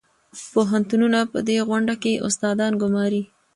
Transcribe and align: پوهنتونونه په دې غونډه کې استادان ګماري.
پوهنتونونه 0.51 1.19
په 1.31 1.39
دې 1.47 1.57
غونډه 1.67 1.95
کې 2.01 2.21
استادان 2.27 2.73
ګماري. 2.81 3.23